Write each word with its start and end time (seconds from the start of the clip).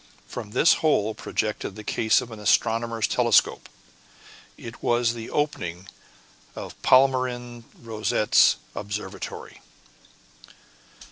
From 0.25 0.49
this 0.49 0.73
hole 0.81 1.13
projected 1.13 1.75
the 1.75 1.83
case 1.83 2.21
of 2.21 2.31
an 2.31 2.39
astronomer's 2.39 3.05
telescope; 3.07 3.69
it 4.57 4.81
was 4.81 5.13
the 5.13 5.29
opening 5.29 5.89
of 6.55 6.73
Palmyrin 6.81 7.65
Rosette's 7.79 8.55
observatory. 8.73 9.61